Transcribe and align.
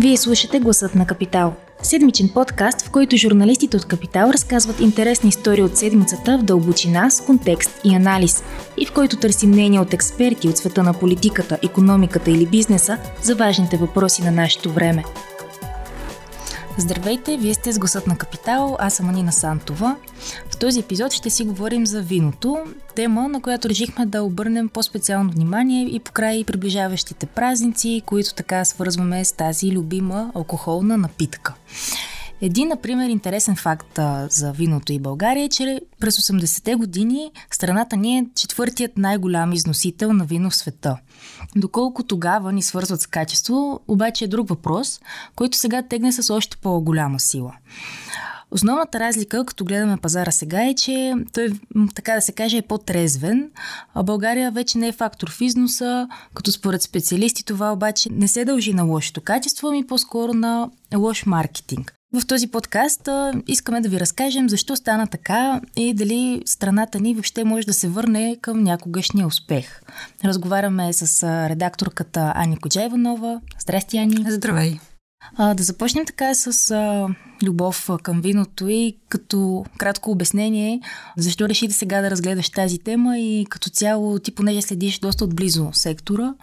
Вие 0.00 0.16
слушате 0.16 0.60
Гласът 0.60 0.94
на 0.94 1.06
Капитал. 1.06 1.54
Седмичен 1.82 2.28
подкаст, 2.28 2.82
в 2.82 2.90
който 2.90 3.16
журналистите 3.16 3.76
от 3.76 3.84
Капитал 3.84 4.30
разказват 4.30 4.80
интересни 4.80 5.28
истории 5.28 5.62
от 5.62 5.76
седмицата 5.76 6.38
в 6.38 6.42
дълбочина, 6.42 7.10
с 7.10 7.20
контекст 7.20 7.80
и 7.84 7.94
анализ, 7.94 8.44
и 8.76 8.86
в 8.86 8.92
който 8.92 9.16
търсим 9.16 9.50
мнения 9.50 9.82
от 9.82 9.94
експерти 9.94 10.48
от 10.48 10.56
света 10.56 10.82
на 10.82 10.94
политиката, 10.94 11.58
економиката 11.62 12.30
или 12.30 12.46
бизнеса 12.46 12.98
за 13.22 13.34
важните 13.34 13.76
въпроси 13.76 14.22
на 14.22 14.30
нашето 14.30 14.72
време. 14.72 15.04
Здравейте, 16.78 17.36
вие 17.36 17.54
сте 17.54 17.72
с 17.72 17.78
гласът 17.78 18.06
на 18.06 18.18
Капитал, 18.18 18.76
аз 18.80 18.94
съм 18.94 19.08
Анина 19.08 19.32
Сантова. 19.32 19.96
В 20.58 20.60
този 20.60 20.80
епизод 20.80 21.12
ще 21.12 21.30
си 21.30 21.44
говорим 21.44 21.86
за 21.86 22.02
виното, 22.02 22.58
тема, 22.94 23.28
на 23.28 23.42
която 23.42 23.68
решихме 23.68 24.06
да 24.06 24.22
обърнем 24.22 24.68
по-специално 24.68 25.30
внимание 25.30 25.82
и 25.82 26.00
по 26.00 26.12
край 26.12 26.44
приближаващите 26.44 27.26
празници, 27.26 28.02
които 28.06 28.34
така 28.34 28.64
свързваме 28.64 29.24
с 29.24 29.32
тази 29.32 29.72
любима 29.72 30.32
алкохолна 30.34 30.96
напитка. 30.96 31.54
Един, 32.40 32.68
например, 32.68 33.08
интересен 33.08 33.56
факт 33.56 33.98
за 34.30 34.52
виното 34.52 34.92
и 34.92 34.98
България 34.98 35.44
е, 35.44 35.48
че 35.48 35.80
през 36.00 36.16
80-те 36.16 36.74
години 36.74 37.30
страната 37.50 37.96
ни 37.96 38.18
е 38.18 38.26
четвъртият 38.34 38.96
най-голям 38.96 39.52
износител 39.52 40.12
на 40.12 40.24
вино 40.24 40.50
в 40.50 40.56
света. 40.56 40.96
Доколко 41.56 42.02
тогава 42.02 42.52
ни 42.52 42.62
свързват 42.62 43.00
с 43.00 43.06
качество, 43.06 43.80
обаче 43.88 44.24
е 44.24 44.28
друг 44.28 44.48
въпрос, 44.48 45.00
който 45.36 45.58
сега 45.58 45.82
тегне 45.82 46.12
с 46.12 46.34
още 46.34 46.56
по-голяма 46.56 47.20
сила. 47.20 47.52
Основната 48.50 49.00
разлика, 49.00 49.44
като 49.44 49.64
гледаме 49.64 49.96
пазара 49.96 50.30
сега 50.30 50.64
е, 50.64 50.74
че 50.74 51.14
той, 51.32 51.52
така 51.94 52.14
да 52.14 52.20
се 52.20 52.32
каже, 52.32 52.56
е 52.56 52.62
по-трезвен, 52.62 53.50
а 53.94 54.02
България 54.02 54.50
вече 54.50 54.78
не 54.78 54.88
е 54.88 54.92
фактор 54.92 55.30
в 55.30 55.40
износа, 55.40 56.08
като 56.34 56.52
според 56.52 56.82
специалисти 56.82 57.44
това 57.44 57.72
обаче 57.72 58.08
не 58.12 58.28
се 58.28 58.44
дължи 58.44 58.72
на 58.72 58.82
лошото 58.82 59.20
качество, 59.20 59.68
ами 59.68 59.86
по-скоро 59.86 60.34
на 60.34 60.70
лош 60.96 61.26
маркетинг. 61.26 61.94
В 62.14 62.26
този 62.26 62.46
подкаст 62.46 63.08
а, 63.08 63.32
искаме 63.46 63.80
да 63.80 63.88
ви 63.88 64.00
разкажем 64.00 64.48
защо 64.48 64.76
стана 64.76 65.06
така 65.06 65.60
и 65.76 65.94
дали 65.94 66.42
страната 66.46 67.00
ни 67.00 67.14
въобще 67.14 67.44
може 67.44 67.66
да 67.66 67.72
се 67.72 67.88
върне 67.88 68.36
към 68.40 68.62
някогашния 68.62 69.26
успех. 69.26 69.80
Разговаряме 70.24 70.92
с 70.92 71.22
редакторката 71.48 72.32
Ани 72.36 72.56
Коджаеванова. 72.56 73.40
Здрасти, 73.58 73.98
Ани. 73.98 74.24
Здравей. 74.28 74.78
А, 75.36 75.54
да 75.54 75.62
започнем 75.62 76.06
така 76.06 76.34
с 76.34 76.70
а, 76.70 77.08
любов 77.42 77.90
към 78.02 78.20
виното 78.20 78.68
и 78.68 78.96
като 79.08 79.64
кратко 79.78 80.10
обяснение, 80.10 80.80
защо 81.16 81.48
реши 81.48 81.68
да 81.68 81.74
сега 81.74 82.00
да 82.00 82.10
разгледаш 82.10 82.50
тази 82.50 82.78
тема 82.78 83.18
и 83.18 83.46
като 83.50 83.70
цяло 83.70 84.18
ти 84.18 84.34
понеже 84.34 84.62
следиш 84.62 84.98
доста 84.98 85.24
отблизо 85.24 85.70
сектора, 85.72 86.34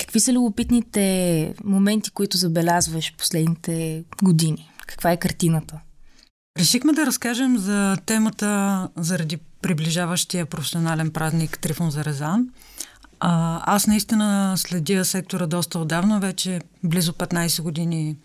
какви 0.00 0.20
са 0.20 0.32
любопитните 0.32 1.54
моменти, 1.64 2.10
които 2.10 2.36
забелязваш 2.36 3.14
последните 3.18 4.04
години? 4.22 4.70
Каква 4.86 5.12
е 5.12 5.16
картината? 5.16 5.80
Решихме 6.58 6.92
да 6.92 7.06
разкажем 7.06 7.58
за 7.58 7.96
темата 8.06 8.88
заради 8.96 9.38
приближаващия 9.62 10.46
професионален 10.46 11.10
празник 11.10 11.58
Трифон 11.58 11.90
за 11.90 12.04
Резан. 12.04 12.48
А, 13.26 13.60
аз 13.74 13.86
наистина 13.86 14.54
следя 14.56 15.04
сектора 15.04 15.46
доста 15.46 15.78
отдавна, 15.78 16.20
вече 16.20 16.60
близо 16.82 17.12
15 17.12 17.62
години 17.62 18.16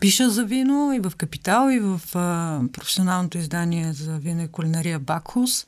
пиша 0.00 0.30
за 0.30 0.44
вино 0.44 0.92
и 0.92 1.00
в 1.00 1.12
Капитал, 1.16 1.70
и 1.70 1.80
в 1.80 2.00
а, 2.14 2.60
професионалното 2.72 3.38
издание 3.38 3.92
за 3.92 4.12
вино 4.12 4.42
и 4.42 4.48
кулинария 4.48 4.98
Бакхус. 4.98 5.66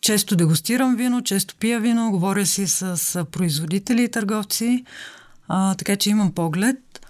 Често 0.00 0.36
дегустирам 0.36 0.96
вино, 0.96 1.22
често 1.22 1.54
пия 1.60 1.80
вино, 1.80 2.10
говоря 2.10 2.46
си 2.46 2.66
с, 2.66 3.24
производители 3.32 4.02
и 4.02 4.10
търговци, 4.10 4.84
а, 5.48 5.74
така 5.74 5.96
че 5.96 6.10
имам 6.10 6.32
поглед. 6.32 7.06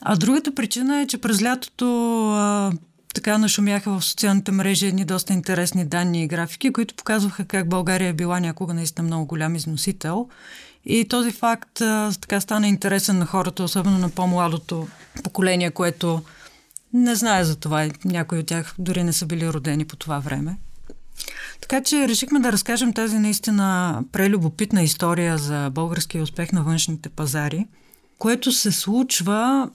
А 0.00 0.16
другата 0.16 0.54
причина 0.54 1.00
е, 1.00 1.06
че 1.06 1.18
през 1.18 1.42
лятото 1.42 1.86
а, 2.32 2.72
така 3.16 3.38
нашумяха 3.38 3.90
в 3.90 4.04
социалните 4.04 4.52
мрежи 4.52 4.86
едни 4.86 5.04
доста 5.04 5.32
интересни 5.32 5.84
данни 5.84 6.22
и 6.22 6.26
графики, 6.26 6.72
които 6.72 6.94
показваха 6.94 7.44
как 7.44 7.68
България 7.68 8.08
е 8.08 8.12
била 8.12 8.40
някога 8.40 8.74
наистина 8.74 9.06
много 9.06 9.26
голям 9.26 9.54
износител. 9.54 10.28
И 10.84 11.08
този 11.08 11.32
факт 11.32 11.80
а, 11.80 12.12
така 12.20 12.40
стана 12.40 12.68
интересен 12.68 13.18
на 13.18 13.26
хората, 13.26 13.62
особено 13.62 13.98
на 13.98 14.10
по-младото 14.10 14.88
поколение, 15.22 15.70
което 15.70 16.22
не 16.92 17.14
знае 17.14 17.44
за 17.44 17.56
това. 17.56 17.88
Някои 18.04 18.38
от 18.38 18.46
тях 18.46 18.74
дори 18.78 19.04
не 19.04 19.12
са 19.12 19.26
били 19.26 19.48
родени 19.48 19.84
по 19.84 19.96
това 19.96 20.18
време. 20.18 20.56
Така 21.60 21.82
че 21.82 22.08
решихме 22.08 22.40
да 22.40 22.52
разкажем 22.52 22.92
тази 22.92 23.18
наистина 23.18 24.00
прелюбопитна 24.12 24.82
история 24.82 25.38
за 25.38 25.70
българския 25.72 26.22
успех 26.22 26.52
на 26.52 26.62
външните 26.62 27.08
пазари, 27.08 27.66
което 28.18 28.52
се 28.52 28.72
случва 28.72 29.70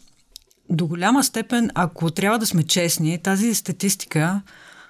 до 0.71 0.87
голяма 0.87 1.23
степен, 1.23 1.69
ако 1.75 2.11
трябва 2.11 2.39
да 2.39 2.45
сме 2.45 2.63
честни, 2.63 3.17
тази 3.17 3.55
статистика 3.55 4.41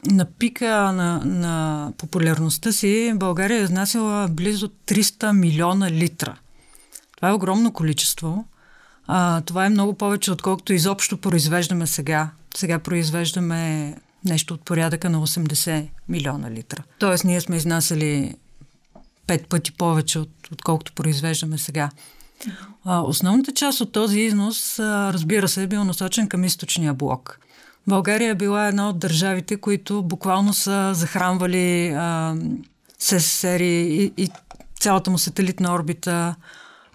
на 0.05 0.25
пика 0.25 0.91
на, 0.91 1.21
на 1.25 1.93
популярността 1.97 2.71
си 2.71 3.13
България 3.15 3.59
е 3.59 3.63
изнасяла 3.63 4.27
близо 4.27 4.67
300 4.67 5.31
милиона 5.31 5.91
литра. 5.91 6.37
Това 7.15 7.29
е 7.29 7.33
огромно 7.33 7.73
количество. 7.73 8.45
А, 9.07 9.41
това 9.41 9.65
е 9.65 9.69
много 9.69 9.93
повече, 9.93 10.31
отколкото 10.31 10.73
изобщо 10.73 11.17
произвеждаме 11.17 11.87
сега. 11.87 12.29
Сега 12.55 12.79
произвеждаме 12.79 13.95
нещо 14.25 14.53
от 14.53 14.61
порядъка 14.61 15.09
на 15.09 15.27
80 15.27 15.87
милиона 16.09 16.51
литра. 16.51 16.83
Тоест, 16.99 17.23
ние 17.23 17.41
сме 17.41 17.55
изнасяли 17.55 18.35
пет 19.27 19.47
пъти 19.47 19.71
повече, 19.71 20.19
от, 20.19 20.29
отколкото 20.51 20.93
произвеждаме 20.93 21.57
сега. 21.57 21.89
Основната 22.85 23.51
част 23.51 23.81
от 23.81 23.91
този 23.91 24.19
износ, 24.19 24.79
разбира 24.79 25.47
се, 25.47 25.63
е 25.63 25.67
бил 25.67 25.83
насочен 25.83 26.27
към 26.27 26.43
източния 26.43 26.93
блок. 26.93 27.39
България 27.87 28.31
е 28.31 28.35
била 28.35 28.67
една 28.67 28.89
от 28.89 28.99
държавите, 28.99 29.57
които 29.57 30.03
буквално 30.03 30.53
са 30.53 30.91
захранвали 30.93 31.89
а, 31.89 32.35
СССР 32.99 33.63
и, 33.63 34.13
и 34.17 34.29
цялата 34.79 35.11
му 35.11 35.17
сателитна 35.17 35.73
орбита 35.73 36.35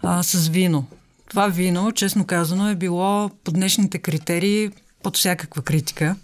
а, 0.03 0.23
с 0.23 0.49
вино. 0.49 0.87
Това 1.29 1.47
вино, 1.47 1.93
честно 1.93 2.25
казано, 2.25 2.69
е 2.69 2.75
било 2.75 3.31
по 3.45 3.51
днешните 3.51 3.99
критерии 3.99 4.71
под 5.03 5.17
всякаква 5.17 5.63
критика. 5.63 6.17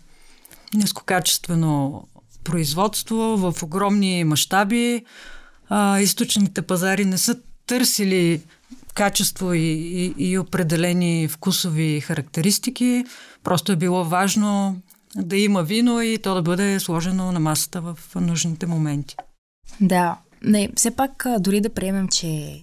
Нискокачествено 0.74 2.02
производство 2.44 3.16
в 3.16 3.62
огромни 3.62 4.24
мащаби. 4.24 5.04
източните 6.00 6.62
пазари 6.62 7.04
не 7.04 7.18
са 7.18 7.36
търсили 7.66 8.40
качество 8.94 9.54
и, 9.54 9.60
и, 9.60 10.14
и 10.18 10.38
определени 10.38 11.28
вкусови 11.28 12.00
характеристики. 12.00 13.04
Просто 13.44 13.72
е 13.72 13.76
било 13.76 14.04
важно 14.04 14.80
да 15.16 15.36
има 15.36 15.62
вино 15.62 16.00
и 16.00 16.18
то 16.18 16.34
да 16.34 16.42
бъде 16.42 16.80
сложено 16.80 17.32
на 17.32 17.40
масата 17.40 17.80
в 17.80 17.98
нужните 18.14 18.66
моменти. 18.66 19.16
Да, 19.80 20.18
не, 20.42 20.68
все 20.76 20.90
пак 20.90 21.26
дори 21.38 21.60
да 21.60 21.74
приемем, 21.74 22.08
че 22.08 22.62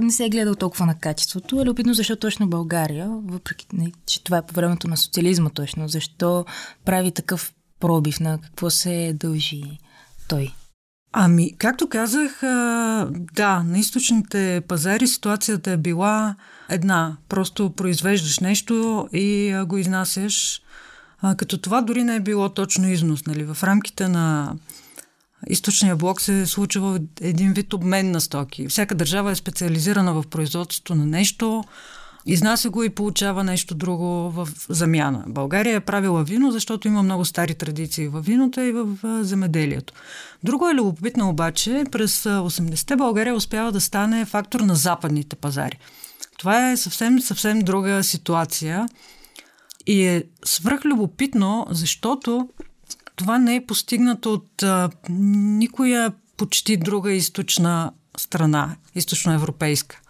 не 0.00 0.10
се 0.10 0.24
е 0.24 0.28
гледал 0.28 0.54
толкова 0.54 0.86
на 0.86 0.98
качеството, 0.98 1.60
е 1.60 1.64
любопитно 1.64 1.94
защо 1.94 2.16
точно 2.16 2.48
България, 2.48 3.08
въпреки 3.24 3.66
не, 3.72 3.92
че 4.06 4.24
това 4.24 4.36
е 4.36 4.46
по 4.46 4.54
времето 4.54 4.88
на 4.88 4.96
социализма 4.96 5.50
точно, 5.50 5.88
защо 5.88 6.44
прави 6.84 7.12
такъв 7.12 7.52
пробив, 7.80 8.20
на 8.20 8.38
какво 8.40 8.70
се 8.70 9.12
дължи 9.20 9.62
той? 10.28 10.52
Ами, 11.12 11.56
както 11.58 11.88
казах, 11.88 12.38
да, 13.34 13.62
на 13.66 13.78
източните 13.78 14.62
пазари 14.68 15.06
ситуацията 15.06 15.70
е 15.70 15.76
била 15.76 16.34
една. 16.68 17.16
Просто 17.28 17.70
произвеждаш 17.70 18.38
нещо 18.38 19.08
и 19.12 19.62
го 19.66 19.78
изнасяш. 19.78 20.62
Като 21.36 21.58
това 21.58 21.82
дори 21.82 22.04
не 22.04 22.16
е 22.16 22.20
било 22.20 22.48
точно 22.48 22.88
износ. 22.88 23.26
Нали? 23.26 23.44
В 23.44 23.64
рамките 23.64 24.08
на 24.08 24.54
източния 25.48 25.96
блок 25.96 26.20
се 26.20 26.40
е 26.40 26.46
случва 26.46 27.00
един 27.20 27.52
вид 27.52 27.72
обмен 27.72 28.10
на 28.10 28.20
стоки. 28.20 28.68
Всяка 28.68 28.94
държава 28.94 29.30
е 29.30 29.34
специализирана 29.34 30.12
в 30.12 30.24
производството 30.30 30.94
на 30.94 31.06
нещо, 31.06 31.64
Изнася 32.26 32.70
го 32.70 32.82
и 32.82 32.90
получава 32.90 33.44
нещо 33.44 33.74
друго 33.74 34.30
в 34.30 34.48
замяна. 34.68 35.24
България 35.26 35.76
е 35.76 35.80
правила 35.80 36.24
вино, 36.24 36.50
защото 36.50 36.88
има 36.88 37.02
много 37.02 37.24
стари 37.24 37.54
традиции 37.54 38.08
в 38.08 38.20
виното 38.20 38.60
и 38.60 38.72
в 38.72 38.96
земеделието. 39.24 39.92
Друго 40.44 40.68
е 40.68 40.74
любопитно 40.74 41.28
обаче, 41.28 41.84
през 41.92 42.24
80-те 42.24 42.96
България 42.96 43.34
успява 43.34 43.72
да 43.72 43.80
стане 43.80 44.24
фактор 44.24 44.60
на 44.60 44.74
западните 44.74 45.36
пазари. 45.36 45.78
Това 46.38 46.70
е 46.70 46.76
съвсем, 46.76 47.20
съвсем 47.20 47.58
друга 47.58 48.04
ситуация 48.04 48.88
и 49.86 50.02
е 50.02 50.24
свръхлюбопитно, 50.44 51.66
защото 51.70 52.48
това 53.16 53.38
не 53.38 53.56
е 53.56 53.66
постигнато 53.66 54.32
от 54.32 54.62
а, 54.62 54.90
никоя 55.08 56.12
почти 56.36 56.76
друга 56.76 57.12
източна 57.12 57.92
страна, 58.16 58.76
източноевропейска. 58.94 60.00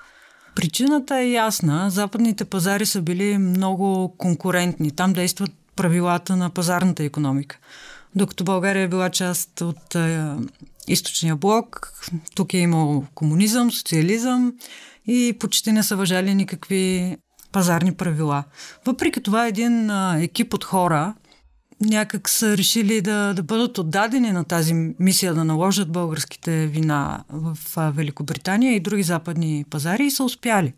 Причината 0.61 1.19
е 1.19 1.31
ясна. 1.31 1.91
Западните 1.91 2.45
пазари 2.45 2.87
са 2.87 3.03
били 3.03 3.39
много 3.39 4.15
конкурентни. 4.19 4.91
Там 4.91 5.13
действат 5.13 5.51
правилата 5.77 6.37
на 6.37 6.51
пазарната 6.51 7.05
економика. 7.05 7.59
Докато 8.15 8.45
България 8.45 8.83
е 8.83 8.89
била 8.89 9.11
част 9.11 9.61
от 9.61 9.95
е, 9.95 10.27
източния 10.89 11.37
блок, 11.37 11.93
тук 12.35 12.55
е 12.55 12.59
имал 12.59 13.05
комунизъм, 13.15 13.73
социализъм 13.73 14.55
и 15.07 15.37
почти 15.41 15.73
не 15.73 15.83
са 15.83 15.97
въжали 15.97 16.35
никакви 16.35 17.17
пазарни 17.53 17.95
правила. 17.95 18.45
Въпреки 18.87 19.23
това 19.23 19.47
един 19.47 19.91
а, 19.91 20.17
екип 20.21 20.55
от 20.55 20.65
хора 20.65 21.15
някак 21.81 22.29
са 22.29 22.57
решили 22.57 23.01
да, 23.01 23.35
да 23.35 23.43
бъдат 23.43 23.79
отдадени 23.79 24.33
на 24.33 24.45
тази 24.45 24.75
мисия 24.99 25.35
да 25.35 25.45
наложат 25.45 25.93
българските 25.93 26.67
вина 26.67 27.25
в 27.29 27.59
Великобритания 27.77 28.75
и 28.75 28.81
други 28.81 29.03
западни 29.03 29.65
пазари 29.71 30.05
и 30.05 30.11
са 30.11 30.25
успяли. 30.25 30.73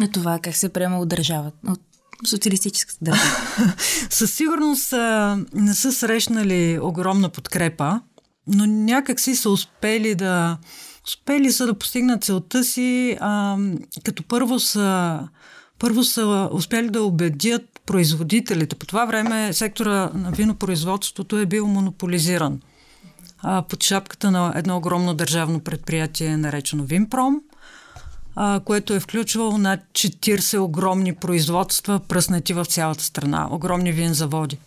А 0.00 0.08
това 0.08 0.38
как 0.38 0.56
се 0.56 0.68
приема 0.68 0.98
от 0.98 1.08
държавата? 1.08 1.56
От 1.68 1.80
социалистическата 2.26 3.04
държава? 3.04 3.74
Със 4.10 4.34
сигурност 4.34 4.92
а, 4.92 5.38
не 5.54 5.74
са 5.74 5.92
срещнали 5.92 6.78
огромна 6.82 7.28
подкрепа, 7.28 8.00
но 8.46 8.66
някак 8.66 9.20
си 9.20 9.36
са 9.36 9.50
успели 9.50 10.14
да 10.14 10.58
успели 11.06 11.52
са 11.52 11.66
да 11.66 11.74
постигнат 11.74 12.24
целта 12.24 12.64
си, 12.64 13.16
а, 13.20 13.58
като 14.04 14.22
първо 14.22 14.60
са, 14.60 15.20
първо 15.78 16.04
са 16.04 16.48
успели 16.52 16.90
да 16.90 17.02
убедят 17.02 17.80
производителите. 17.86 18.76
По 18.76 18.86
това 18.86 19.04
време 19.04 19.52
сектора 19.52 20.10
на 20.14 20.30
винопроизводството 20.30 21.38
е 21.38 21.46
бил 21.46 21.66
монополизиран 21.66 22.60
под 23.68 23.82
шапката 23.82 24.30
на 24.30 24.52
едно 24.56 24.76
огромно 24.76 25.14
държавно 25.14 25.60
предприятие, 25.60 26.36
наречено 26.36 26.84
Винпром, 26.84 27.40
което 28.64 28.94
е 28.94 29.00
включвало 29.00 29.58
над 29.58 29.80
40 29.92 30.60
огромни 30.60 31.14
производства, 31.14 32.00
пръснати 32.08 32.52
в 32.52 32.64
цялата 32.64 33.04
страна. 33.04 33.48
Огромни 33.50 33.92
винзаводи 33.92 34.58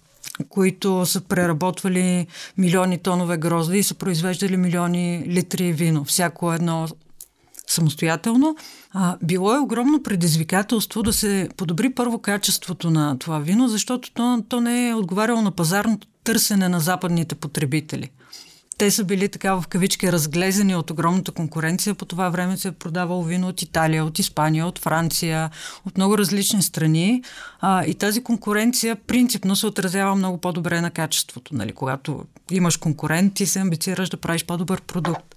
които 0.50 1.06
са 1.06 1.22
преработвали 1.22 2.28
милиони 2.58 2.98
тонове 2.98 3.38
грозда 3.38 3.78
и 3.78 3.84
са 3.84 3.96
произвеждали 3.96 4.58
милиони 4.58 5.24
литри 5.28 5.74
вино. 5.74 6.06
Всяко 6.06 6.54
едно 6.54 6.88
самостоятелно. 7.68 8.56
А, 8.92 9.18
било 9.24 9.56
е 9.56 9.60
огромно 9.60 10.04
предизвикателство 10.04 11.04
да 11.04 11.14
се 11.14 11.50
подобри 11.58 11.94
първо 11.94 12.20
качеството 12.20 12.92
на 12.92 13.20
това 13.20 13.40
вино, 13.40 13.68
защото 13.68 14.12
то, 14.14 14.44
то 14.50 14.62
не 14.62 14.90
е 14.90 14.94
отговаряло 14.94 15.42
на 15.42 15.52
пазарното 15.52 16.08
търсене 16.24 16.70
на 16.70 16.80
западните 16.80 17.36
потребители. 17.36 18.10
Те 18.78 18.92
са 18.92 19.04
били 19.04 19.30
така 19.30 19.56
в 19.56 19.68
кавички 19.68 20.12
разглезени 20.12 20.76
от 20.76 20.92
огромната 20.92 21.32
конкуренция. 21.32 21.96
По 21.96 22.06
това 22.06 22.30
време 22.30 22.58
се 22.58 22.68
е 22.68 22.72
продавало 22.72 23.24
вино 23.24 23.48
от 23.48 23.62
Италия, 23.62 24.06
от 24.06 24.20
Испания, 24.20 24.68
от 24.68 24.80
Франция, 24.80 25.50
от 25.86 25.98
много 25.98 26.18
различни 26.18 26.64
страни. 26.64 27.24
А, 27.62 27.86
и 27.86 27.94
тази 27.94 28.24
конкуренция 28.24 28.96
принципно 28.96 29.56
се 29.56 29.68
отразява 29.68 30.16
много 30.16 30.38
по-добре 30.38 30.82
на 30.82 30.92
качеството. 30.92 31.56
Нали? 31.56 31.72
Когато 31.72 32.24
имаш 32.52 32.78
конкурент, 32.78 33.34
ти 33.34 33.46
се 33.46 33.60
амбицираш 33.60 34.10
да 34.10 34.18
правиш 34.18 34.46
по-добър 34.46 34.82
продукт. 34.82 35.35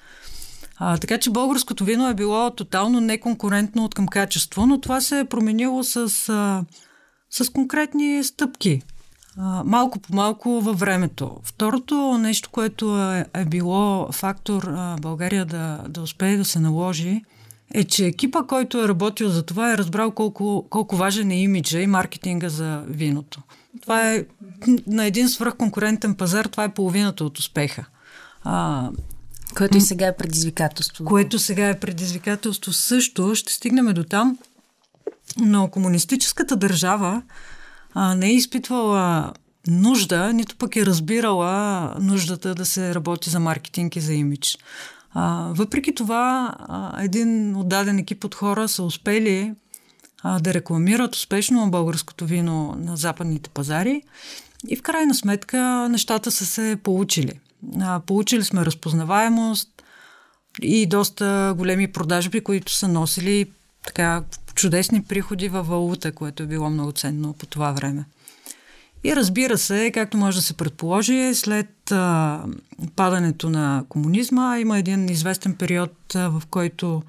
А, 0.79 0.99
така 0.99 1.19
че 1.19 1.31
българското 1.31 1.85
вино 1.85 2.09
е 2.09 2.15
било 2.15 2.51
тотално 2.51 3.01
неконкурентно 3.01 3.85
от 3.85 3.95
към 3.95 4.09
качество, 4.09 4.67
но 4.67 4.81
това 4.81 5.01
се 5.01 5.21
е 5.21 5.25
променило 5.25 5.85
с, 5.85 5.97
а, 6.29 6.65
с 7.31 7.53
конкретни 7.53 8.25
стъпки. 8.25 8.83
А, 9.39 9.63
малко 9.65 9.99
по 9.99 10.15
малко 10.15 10.61
във 10.61 10.79
времето. 10.79 11.37
Второто 11.43 12.19
нещо, 12.19 12.51
което 12.51 13.03
е, 13.03 13.27
е 13.35 13.45
било 13.45 14.13
фактор 14.13 14.63
а, 14.63 14.97
България 15.01 15.45
да, 15.45 15.85
да 15.89 16.03
успее 16.03 16.37
да 16.37 16.45
се 16.45 16.61
наложи, 16.61 17.23
е, 17.75 17.85
че 17.85 18.07
екипа, 18.07 18.43
който 18.43 18.85
е 18.85 18.89
работил 18.89 19.29
за 19.29 19.43
това, 19.43 19.73
е 19.73 19.79
разбрал 19.79 20.11
колко, 20.11 20.67
колко 20.71 20.97
важен 20.97 21.31
е 21.31 21.43
имиджа 21.43 21.81
и 21.81 21.87
маркетинга 21.87 22.49
за 22.49 22.83
виното. 22.87 23.43
Това 23.83 24.13
е 24.13 24.25
на 24.87 25.07
един 25.07 25.29
свръхконкурентен 25.29 26.15
пазар, 26.15 26.45
това 26.45 26.65
е 26.65 26.75
половината 26.75 27.25
от 27.25 27.39
успеха. 27.39 27.85
А, 28.45 28.89
което 29.57 29.77
и 29.77 29.81
сега 29.81 30.07
е 30.07 30.17
предизвикателство. 30.17 31.05
Което 31.05 31.39
сега 31.39 31.69
е 31.69 31.81
предизвикателство 31.81 32.73
също. 32.73 33.35
Ще 33.35 33.53
стигнем 33.53 33.95
до 33.95 34.05
там. 34.05 34.39
Но 35.37 35.69
комунистическата 35.69 36.57
държава 36.57 37.23
а, 37.95 38.15
не 38.15 38.27
е 38.27 38.35
изпитвала 38.35 39.33
нужда, 39.67 40.33
нито 40.33 40.57
пък 40.57 40.77
е 40.77 40.87
разбирала 40.87 41.95
нуждата 42.01 42.55
да 42.55 42.67
се 42.67 42.95
работи 42.95 43.31
за 43.31 43.41
маркетинг 43.41 43.97
и 43.97 44.01
за 44.01 44.15
имидж. 44.15 44.59
А, 45.15 45.53
въпреки 45.55 45.95
това, 45.95 46.55
а, 46.59 47.03
един 47.03 47.57
отдаден 47.57 47.99
екип 47.99 48.25
от 48.25 48.35
хора 48.35 48.69
са 48.69 48.83
успели 48.83 49.55
а, 50.23 50.41
да 50.41 50.55
рекламират 50.55 51.17
успешно 51.17 51.71
българското 51.71 52.27
вино 52.27 52.77
на 52.79 52.97
западните 52.97 53.51
пазари 53.51 54.03
и 54.69 54.77
в 54.77 54.83
крайна 54.83 55.15
сметка 55.15 55.89
нещата 55.89 56.31
са 56.31 56.47
се 56.47 56.77
получили. 56.83 57.41
А, 57.81 58.01
получили 58.01 58.45
сме 58.45 58.65
разпознаваемост 58.65 59.83
и 60.63 60.87
доста 60.87 61.55
големи 61.57 61.93
продажби, 61.93 62.41
които 62.41 62.73
са 62.73 62.89
носили 62.89 63.51
така 63.87 64.23
чудесни 64.55 65.03
приходи 65.03 65.49
във 65.49 65.69
валута, 65.69 66.13
което 66.13 66.43
е 66.43 66.47
било 66.47 66.71
много 66.71 66.93
ценно 66.93 67.33
по 67.33 67.47
това 67.47 67.73
време. 67.73 68.05
И 69.05 69.17
разбира 69.17 69.59
се, 69.59 69.91
както 69.95 70.17
може 70.17 70.39
да 70.39 70.43
се 70.43 70.57
предположи, 70.57 71.35
след 71.35 71.93
а, 71.93 72.45
падането 72.97 73.51
на 73.51 73.85
комунизма 73.89 74.59
има 74.59 74.79
един 74.79 75.09
известен 75.09 75.55
период, 75.55 76.15
а, 76.15 76.29
в 76.29 76.43
който 76.51 77.03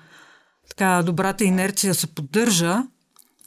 така 0.70 1.04
добрата 1.06 1.44
инерция 1.44 1.96
се 1.96 2.08
поддържа, 2.08 2.84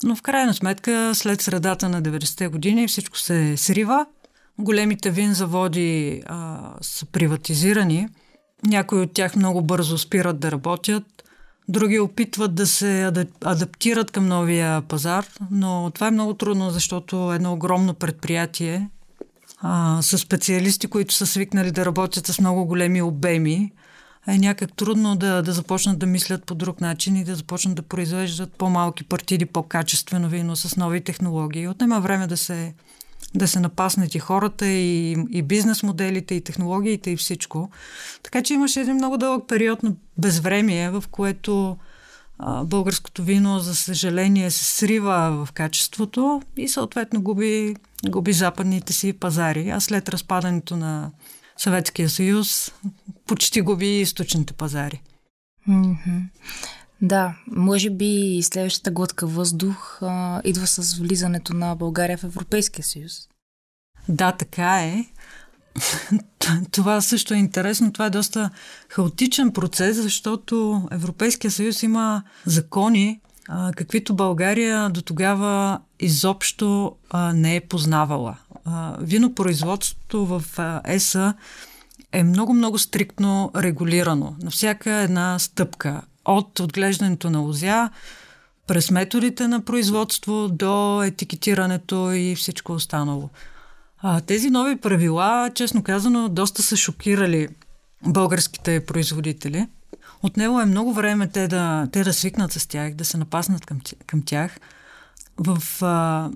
но 0.03 0.17
в 0.17 0.23
крайна 0.23 0.55
сметка 0.55 1.15
след 1.15 1.41
средата 1.41 1.89
на 1.89 2.03
90-те 2.03 2.49
години 2.49 2.89
всичко 2.89 3.19
се 3.19 3.57
срива– 3.57 4.07
Големите 4.59 5.11
винзаводи 5.11 6.23
а, 6.27 6.61
са 6.81 7.07
приватизирани. 7.07 8.09
Някои 8.65 9.01
от 9.01 9.13
тях 9.13 9.37
много 9.37 9.63
бързо 9.63 9.99
спират 9.99 10.41
да 10.41 10.53
работят. 10.53 11.05
Други 11.69 12.01
опитват 12.01 12.55
да 12.55 12.67
се 12.67 13.13
адаптират 13.45 14.11
към 14.11 14.27
новия 14.27 14.83
пазар, 14.83 15.27
но 15.51 15.91
това 15.95 16.07
е 16.09 16.11
много 16.11 16.35
трудно, 16.35 16.71
защото 16.71 17.33
едно 17.33 17.53
огромно 17.53 17.95
предприятие 17.95 18.89
а, 19.61 19.99
с 20.03 20.19
специалисти, 20.19 20.87
които 20.87 21.15
са 21.15 21.27
свикнали 21.27 21.71
да 21.71 21.85
работят 21.85 22.27
с 22.27 22.41
много 22.41 22.65
големи 22.65 23.03
обеми, 23.03 23.73
е 24.29 24.39
някак 24.39 24.77
трудно 24.77 25.17
да, 25.17 25.43
да 25.43 25.53
започнат 25.53 25.99
да 25.99 26.07
мислят 26.07 26.45
по 26.45 26.55
друг 26.55 26.81
начин 26.81 27.17
и 27.17 27.25
да 27.25 27.35
започнат 27.35 27.75
да 27.75 27.83
произвеждат 27.83 28.53
по-малки 28.53 29.05
партиди, 29.05 29.47
по-качествено 29.47 30.29
вино 30.29 30.57
с 30.57 30.77
нови 30.77 31.01
технологии. 31.01 31.69
Отнема 31.69 32.01
време 32.01 32.27
да 32.27 32.37
се 32.37 32.75
да 33.35 33.49
се 33.49 33.61
напаснат 33.61 34.15
и 34.15 34.19
хората, 34.19 34.67
и, 34.67 35.17
и 35.31 35.43
бизнес 35.43 35.83
моделите, 35.83 36.35
и 36.35 36.41
технологиите, 36.41 37.11
и 37.11 37.17
всичко. 37.17 37.71
Така 38.23 38.43
че 38.43 38.55
имаше 38.55 38.81
един 38.81 38.95
много 38.95 39.19
дълъг 39.19 39.49
период 39.49 39.83
на 39.83 39.93
безвремие, 40.19 40.91
в 40.91 41.05
което 41.11 41.77
а, 42.39 42.65
българското 42.65 43.23
вино, 43.23 43.59
за 43.59 43.75
съжаление, 43.75 44.51
се 44.51 44.65
срива 44.65 45.45
в 45.47 45.53
качеството 45.53 46.43
и 46.57 46.69
съответно 46.69 47.23
губи, 47.23 47.77
губи 48.09 48.33
западните 48.33 48.93
си 48.93 49.13
пазари. 49.13 49.71
А 49.71 49.81
след 49.81 50.09
разпадането 50.09 50.77
на 50.77 51.11
Съветския 51.57 52.11
съюз 52.11 52.73
почти 53.27 53.61
губи 53.61 54.01
източните 54.01 54.53
пазари. 54.53 55.03
Mm-hmm. 55.69 56.23
Да, 57.03 57.35
може 57.47 57.91
би 57.91 58.41
следващата 58.43 58.91
глътка 58.91 59.27
въздух 59.27 59.99
а, 60.03 60.41
идва 60.45 60.67
с 60.67 60.99
влизането 60.99 61.55
на 61.55 61.75
България 61.75 62.19
в 62.19 62.25
Европейския 62.25 62.85
съюз. 62.85 63.13
Да, 64.09 64.33
така 64.33 64.81
е. 64.81 65.05
Това 66.71 67.01
също 67.01 67.35
е 67.35 67.37
интересно. 67.37 67.93
Това 67.93 68.07
е 68.07 68.11
доста 68.11 68.51
хаотичен 68.89 69.53
процес, 69.53 70.03
защото 70.03 70.83
Европейския 70.91 71.51
съюз 71.51 71.83
има 71.83 72.23
закони, 72.47 73.21
а, 73.49 73.73
каквито 73.77 74.15
България 74.15 74.91
до 74.91 75.03
тогава 75.03 75.81
изобщо 76.01 76.97
а, 77.11 77.33
не 77.33 77.57
е 77.57 77.61
познавала. 77.61 78.37
А, 78.65 78.97
винопроизводството 79.01 80.27
в 80.27 80.43
ЕСА 80.85 81.35
е 82.13 82.23
много-много 82.23 82.79
стриктно 82.79 83.51
регулирано 83.57 84.37
на 84.43 84.51
всяка 84.51 84.93
една 84.93 85.39
стъпка 85.39 86.03
от 86.25 86.61
отглеждането 86.61 87.31
на 87.31 87.39
лозя, 87.39 87.91
през 88.67 88.91
методите 88.91 89.49
на 89.49 89.61
производство 89.61 90.49
до 90.49 91.03
етикетирането 91.03 92.13
и 92.13 92.35
всичко 92.35 92.73
останало. 92.73 93.31
А, 93.99 94.21
тези 94.21 94.51
нови 94.51 94.77
правила, 94.77 95.51
честно 95.55 95.83
казано, 95.83 96.29
доста 96.29 96.63
са 96.63 96.77
шокирали 96.77 97.49
българските 98.07 98.87
производители. 98.87 99.67
От 100.23 100.37
него 100.37 100.61
е 100.61 100.65
много 100.65 100.93
време 100.93 101.29
те 101.29 101.49
да, 101.49 101.89
те 101.93 102.05
да 102.05 102.13
свикнат 102.13 102.53
с 102.53 102.67
тях, 102.67 102.95
да 102.95 103.05
се 103.05 103.19
напаснат 103.19 103.67
към, 103.67 103.81
към 104.07 104.23
тях. 104.23 104.59
В 105.39 105.83
а, 105.83 106.31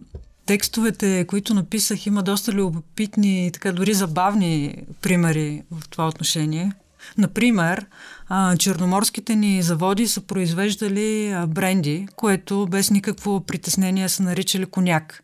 текстовете, 0.46 1.26
които 1.26 1.54
написах, 1.54 2.06
има 2.06 2.22
доста 2.22 2.52
любопитни, 2.52 3.50
така 3.52 3.72
дори 3.72 3.94
забавни 3.94 4.84
примери 5.02 5.62
в 5.70 5.88
това 5.88 6.08
отношение. 6.08 6.72
Например, 7.18 7.86
а, 8.28 8.56
черноморските 8.56 9.36
ни 9.36 9.62
заводи 9.62 10.06
са 10.06 10.20
произвеждали 10.20 11.32
а, 11.32 11.46
бренди, 11.46 12.08
което 12.16 12.66
без 12.70 12.90
никакво 12.90 13.40
притеснение 13.40 14.08
са 14.08 14.22
наричали 14.22 14.66
коняк. 14.66 15.22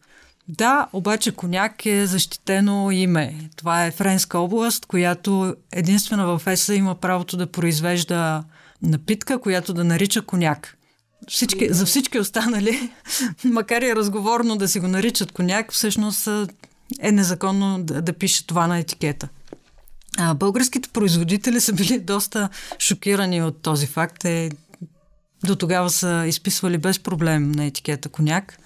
Да, 0.49 0.87
обаче 0.93 1.33
коняк 1.33 1.87
е 1.87 2.07
защитено 2.07 2.91
име. 2.91 3.35
Това 3.57 3.87
е 3.87 3.91
Френска 3.91 4.39
област, 4.39 4.87
която 4.87 5.55
единствено 5.73 6.39
в 6.39 6.47
ЕСА 6.47 6.75
има 6.75 6.95
правото 6.95 7.37
да 7.37 7.47
произвежда 7.47 8.45
напитка, 8.83 9.39
която 9.39 9.75
да 9.75 9.85
нарича 9.85 10.23
коняк. 10.23 10.77
всички, 11.29 11.73
за 11.73 11.87
всички 11.87 12.19
останали, 12.19 12.91
макар 13.45 13.83
и 13.83 13.97
разговорно 13.97 14.57
да 14.57 14.69
си 14.69 14.81
го 14.81 14.89
наричат 14.89 15.33
коняк, 15.33 15.73
всъщност 15.73 16.29
е 17.01 17.13
незаконно 17.13 17.83
да, 17.83 18.03
да 18.03 18.13
пише 18.13 18.47
това 18.47 18.67
на 18.67 18.79
етикета. 18.79 19.29
А, 20.19 20.35
българските 20.35 20.88
производители 20.88 21.61
са 21.61 21.73
били 21.73 22.00
доста 22.07 22.49
шокирани 22.78 23.42
от 23.42 23.62
този 23.62 23.87
факт. 23.87 24.16
Те 24.21 24.50
до 25.45 25.57
тогава 25.57 25.90
са 25.90 26.25
изписвали 26.26 26.78
без 26.78 26.99
проблем 26.99 27.52
на 27.52 27.64
етикета 27.64 28.09
коняк, 28.09 28.59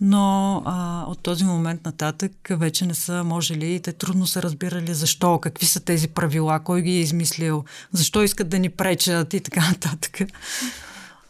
но 0.00 0.62
а, 0.66 1.04
от 1.08 1.18
този 1.18 1.44
момент 1.44 1.84
нататък 1.84 2.32
вече 2.50 2.86
не 2.86 2.94
са 2.94 3.24
можели 3.24 3.74
и 3.74 3.80
те 3.80 3.92
трудно 3.92 4.26
са 4.26 4.42
разбирали 4.42 4.94
защо, 4.94 5.38
какви 5.38 5.66
са 5.66 5.80
тези 5.80 6.08
правила, 6.08 6.60
кой 6.60 6.82
ги 6.82 6.90
е 6.90 7.00
измислил, 7.00 7.64
защо 7.92 8.22
искат 8.22 8.48
да 8.48 8.58
ни 8.58 8.68
пречат 8.68 9.34
и 9.34 9.40
така 9.40 9.68
нататък. 9.68 10.18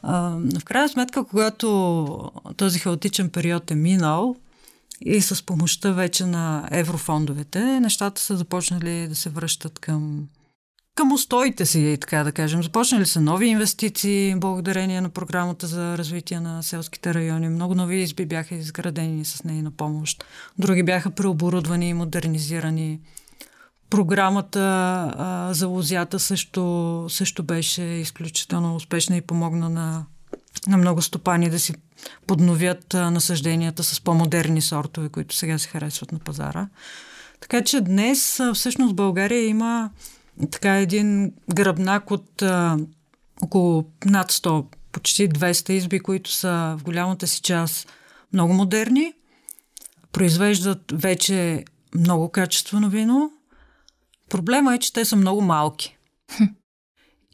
А, 0.02 0.36
в 0.60 0.64
крайна 0.64 0.88
сметка, 0.88 1.24
когато 1.24 2.30
този 2.56 2.78
хаотичен 2.78 3.30
период 3.30 3.70
е 3.70 3.74
минал, 3.74 4.36
и 5.06 5.20
с 5.20 5.46
помощта 5.46 5.92
вече 5.92 6.26
на 6.26 6.68
еврофондовете, 6.70 7.80
нещата 7.80 8.20
са 8.20 8.36
започнали 8.36 9.08
да 9.08 9.14
се 9.14 9.30
връщат 9.30 9.78
към, 9.78 10.28
към 10.94 11.12
устоите 11.12 11.66
си, 11.66 11.98
така 12.00 12.24
да 12.24 12.32
кажем. 12.32 12.62
Започнали 12.62 13.06
са 13.06 13.20
нови 13.20 13.46
инвестиции, 13.46 14.34
благодарение 14.36 15.00
на 15.00 15.08
програмата 15.08 15.66
за 15.66 15.98
развитие 15.98 16.40
на 16.40 16.62
селските 16.62 17.14
райони. 17.14 17.48
Много 17.48 17.74
нови 17.74 17.96
изби 17.96 18.26
бяха 18.26 18.54
изградени 18.54 19.24
с 19.24 19.44
нейна 19.44 19.70
помощ. 19.70 20.24
Други 20.58 20.82
бяха 20.82 21.10
преоборудвани 21.10 21.88
и 21.88 21.94
модернизирани. 21.94 23.00
Програмата 23.90 24.60
а, 25.16 25.48
за 25.54 25.66
лозята 25.66 26.18
също, 26.18 27.06
също 27.08 27.42
беше 27.42 27.82
изключително 27.82 28.76
успешна 28.76 29.16
и 29.16 29.20
помогна 29.20 29.68
на 29.68 30.04
на 30.66 30.76
много 30.76 31.02
стопани 31.02 31.50
да 31.50 31.58
си 31.58 31.74
подновят 32.26 32.94
насъжденията 32.94 33.84
с 33.84 34.00
по-модерни 34.00 34.62
сортове, 34.62 35.08
които 35.08 35.36
сега 35.36 35.58
се 35.58 35.68
харесват 35.68 36.12
на 36.12 36.18
пазара. 36.18 36.68
Така 37.40 37.64
че 37.64 37.80
днес 37.80 38.40
всъщност 38.54 38.96
България 38.96 39.46
има 39.46 39.90
така 40.50 40.76
един 40.76 41.32
гръбнак 41.54 42.10
от 42.10 42.42
а, 42.42 42.78
около 43.42 43.84
над 44.04 44.32
100, 44.32 44.66
почти 44.92 45.28
200 45.28 45.70
изби, 45.70 46.00
които 46.00 46.30
са 46.30 46.76
в 46.78 46.82
голямата 46.82 47.26
си 47.26 47.40
част 47.40 47.92
много 48.32 48.52
модерни, 48.52 49.12
произвеждат 50.12 50.92
вече 50.92 51.64
много 51.94 52.28
качествено 52.28 52.88
вино. 52.88 53.32
Проблема 54.28 54.74
е, 54.74 54.78
че 54.78 54.92
те 54.92 55.04
са 55.04 55.16
много 55.16 55.40
малки. 55.40 55.98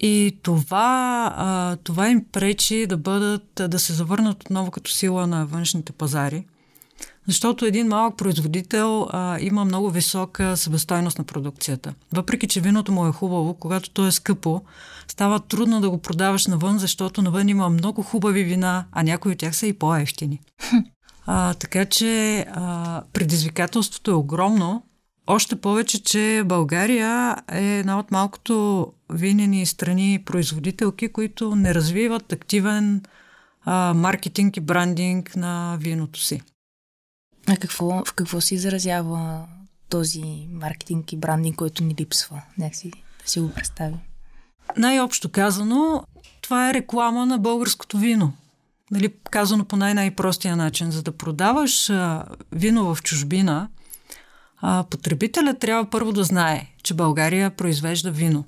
И 0.00 0.38
това, 0.42 1.32
а, 1.36 1.76
това 1.76 2.08
им 2.08 2.24
пречи 2.32 2.86
да 2.86 2.96
бъдат, 2.96 3.62
да 3.68 3.78
се 3.78 3.92
завърнат 3.92 4.42
отново 4.42 4.70
като 4.70 4.90
сила 4.90 5.26
на 5.26 5.46
външните 5.46 5.92
пазари. 5.92 6.44
Защото 7.26 7.64
един 7.64 7.88
малък 7.88 8.16
производител 8.16 9.08
а, 9.10 9.38
има 9.40 9.64
много 9.64 9.90
висока 9.90 10.56
себестойност 10.56 11.18
на 11.18 11.24
продукцията. 11.24 11.94
Въпреки, 12.12 12.48
че 12.48 12.60
виното 12.60 12.92
му 12.92 13.06
е 13.06 13.12
хубаво, 13.12 13.54
когато 13.54 13.90
то 13.90 14.06
е 14.06 14.12
скъпо, 14.12 14.62
става 15.08 15.40
трудно 15.40 15.80
да 15.80 15.90
го 15.90 15.98
продаваш 15.98 16.46
навън, 16.46 16.78
защото 16.78 17.22
навън 17.22 17.48
има 17.48 17.68
много 17.68 18.02
хубави 18.02 18.44
вина, 18.44 18.84
а 18.92 19.02
някои 19.02 19.32
от 19.32 19.38
тях 19.38 19.56
са 19.56 19.66
и 19.66 19.72
по-ефтини. 19.72 20.40
А, 21.26 21.54
така 21.54 21.84
че 21.84 22.38
а, 22.52 23.02
предизвикателството 23.12 24.10
е 24.10 24.14
огромно, 24.14 24.82
още 25.28 25.60
повече, 25.60 26.02
че 26.02 26.42
България 26.46 27.36
е 27.52 27.78
една 27.78 27.98
от 27.98 28.10
малкото 28.10 28.86
винени 29.12 29.66
страни 29.66 30.22
производителки, 30.26 31.12
които 31.12 31.54
не 31.54 31.74
развиват 31.74 32.32
активен 32.32 33.02
а, 33.64 33.94
маркетинг 33.94 34.56
и 34.56 34.60
брандинг 34.60 35.36
на 35.36 35.76
виното 35.80 36.20
си. 36.20 36.42
А 37.48 37.56
какво, 37.56 38.04
в 38.04 38.12
какво 38.14 38.40
се 38.40 38.54
изразява 38.54 39.46
този 39.88 40.48
маркетинг 40.52 41.12
и 41.12 41.16
брандинг, 41.16 41.56
който 41.56 41.84
ни 41.84 41.94
липсва? 42.00 42.42
Някакси 42.58 42.90
да 43.24 43.30
си 43.30 43.40
го 43.40 43.50
представим. 43.50 43.98
Най-общо 44.76 45.28
казано, 45.28 46.04
това 46.40 46.70
е 46.70 46.74
реклама 46.74 47.26
на 47.26 47.38
българското 47.38 47.98
вино. 47.98 48.32
Нали, 48.90 49.14
казано 49.30 49.64
по 49.64 49.76
най-най-простия 49.76 50.56
начин. 50.56 50.90
За 50.90 51.02
да 51.02 51.12
продаваш 51.12 51.90
а, 51.90 52.24
вино 52.52 52.94
в 52.94 53.02
чужбина, 53.02 53.68
а, 54.60 54.84
потребителят 54.90 55.58
трябва 55.58 55.90
първо 55.90 56.12
да 56.12 56.24
знае, 56.24 56.66
че 56.82 56.94
България 56.94 57.50
произвежда 57.50 58.10
вино. 58.10 58.44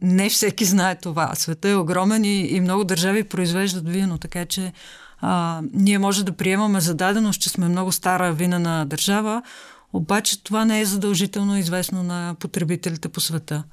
Не 0.00 0.28
всеки 0.28 0.64
знае 0.64 0.94
това. 0.94 1.34
Света 1.34 1.68
е 1.68 1.76
огромен 1.76 2.24
и, 2.24 2.40
и 2.40 2.60
много 2.60 2.84
държави 2.84 3.24
произвеждат 3.24 3.88
вино, 3.88 4.18
така 4.18 4.44
че 4.44 4.72
а, 5.20 5.62
ние 5.72 5.98
може 5.98 6.24
да 6.24 6.32
приемаме 6.32 6.80
зададеност, 6.80 7.40
че 7.40 7.48
сме 7.48 7.68
много 7.68 7.92
стара 7.92 8.32
винена 8.32 8.86
държава, 8.86 9.42
обаче 9.92 10.44
това 10.44 10.64
не 10.64 10.80
е 10.80 10.84
задължително 10.84 11.58
известно 11.58 12.02
на 12.02 12.36
потребителите 12.40 13.08
по 13.08 13.20
света. 13.20 13.64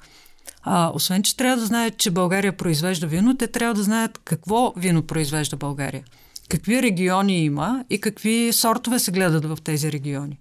А, 0.62 0.90
освен, 0.94 1.22
че 1.22 1.36
трябва 1.36 1.56
да 1.56 1.66
знаят, 1.66 1.96
че 1.96 2.10
България 2.10 2.56
произвежда 2.56 3.06
вино, 3.06 3.36
те 3.36 3.46
трябва 3.46 3.74
да 3.74 3.82
знаят 3.82 4.20
какво 4.24 4.72
вино 4.76 5.02
произвежда 5.02 5.56
България. 5.56 6.04
Какви 6.48 6.82
региони 6.82 7.44
има 7.44 7.84
и 7.90 8.00
какви 8.00 8.52
сортове 8.52 8.98
се 8.98 9.12
гледат 9.12 9.44
в 9.44 9.58
тези 9.64 9.92
региони. 9.92 10.38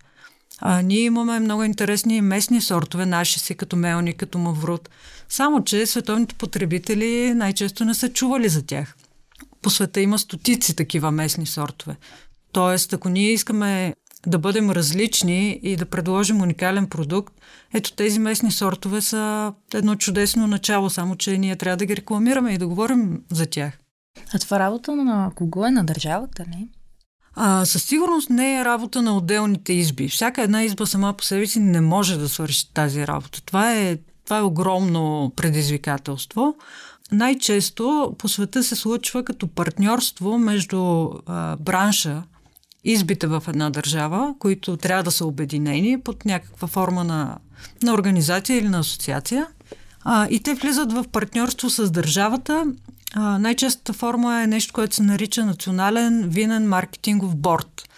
А, 0.61 0.81
ние 0.81 0.99
имаме 0.99 1.39
много 1.39 1.63
интересни 1.63 2.21
местни 2.21 2.61
сортове, 2.61 3.05
наши 3.05 3.39
си, 3.39 3.55
като 3.55 3.75
мелни, 3.75 4.13
като 4.13 4.37
маврут. 4.37 4.89
Само, 5.29 5.63
че 5.63 5.85
световните 5.85 6.35
потребители 6.35 7.33
най-често 7.33 7.85
не 7.85 7.93
са 7.93 8.09
чували 8.09 8.49
за 8.49 8.65
тях. 8.65 8.95
По 9.61 9.69
света 9.69 10.01
има 10.01 10.19
стотици 10.19 10.75
такива 10.75 11.11
местни 11.11 11.45
сортове. 11.45 11.95
Тоест, 12.51 12.93
ако 12.93 13.09
ние 13.09 13.31
искаме 13.31 13.93
да 14.27 14.39
бъдем 14.39 14.69
различни 14.69 15.59
и 15.63 15.75
да 15.75 15.85
предложим 15.85 16.41
уникален 16.41 16.87
продукт, 16.87 17.33
ето 17.73 17.93
тези 17.93 18.19
местни 18.19 18.51
сортове 18.51 19.01
са 19.01 19.53
едно 19.73 19.95
чудесно 19.95 20.47
начало, 20.47 20.89
само 20.89 21.15
че 21.15 21.37
ние 21.37 21.55
трябва 21.55 21.77
да 21.77 21.85
ги 21.85 21.95
рекламираме 21.95 22.53
и 22.53 22.57
да 22.57 22.67
говорим 22.67 23.21
за 23.31 23.45
тях. 23.45 23.79
А 24.33 24.39
това 24.39 24.59
работа 24.59 24.95
на 24.95 25.31
кого 25.35 25.65
е? 25.65 25.71
На 25.71 25.83
държавата, 25.83 26.45
не? 26.49 26.67
А, 27.35 27.65
със 27.65 27.83
сигурност 27.83 28.29
не 28.29 28.59
е 28.59 28.65
работа 28.65 29.01
на 29.01 29.17
отделните 29.17 29.73
изби. 29.73 30.09
Всяка 30.09 30.41
една 30.41 30.63
изба 30.63 30.85
сама 30.85 31.13
по 31.13 31.23
себе 31.23 31.47
си 31.47 31.59
не 31.59 31.81
може 31.81 32.17
да 32.17 32.29
свърши 32.29 32.73
тази 32.73 33.07
работа. 33.07 33.41
Това 33.41 33.75
е, 33.75 33.97
това 34.25 34.37
е 34.37 34.41
огромно 34.41 35.31
предизвикателство. 35.35 36.55
Най-често 37.11 38.15
по 38.17 38.27
света 38.27 38.63
се 38.63 38.75
случва 38.75 39.23
като 39.23 39.47
партньорство 39.47 40.37
между 40.37 41.09
а, 41.25 41.55
бранша, 41.55 42.23
избите 42.83 43.27
в 43.27 43.43
една 43.47 43.69
държава, 43.69 44.35
които 44.39 44.77
трябва 44.77 45.03
да 45.03 45.11
са 45.11 45.25
обединени 45.25 46.01
под 46.01 46.25
някаква 46.25 46.67
форма 46.67 47.03
на, 47.03 47.37
на 47.83 47.93
организация 47.93 48.57
или 48.57 48.69
на 48.69 48.79
асоциация. 48.79 49.47
А, 50.01 50.27
и 50.29 50.39
те 50.39 50.53
влизат 50.53 50.93
в 50.93 51.05
партньорство 51.11 51.69
с 51.69 51.91
държавата 51.91 52.65
а, 53.13 53.39
най-честата 53.39 53.93
форма 53.93 54.43
е 54.43 54.47
нещо, 54.47 54.73
което 54.73 54.95
се 54.95 55.03
нарича 55.03 55.45
национален 55.45 56.29
винен 56.29 56.67
маркетингов 56.67 57.35
борт. 57.35 57.89